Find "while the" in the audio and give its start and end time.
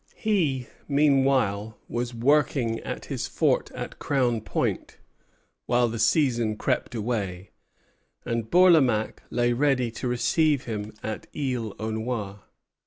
5.67-5.99